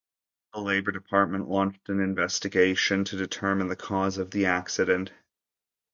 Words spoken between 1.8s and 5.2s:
an investigation to determine the cause of the accident.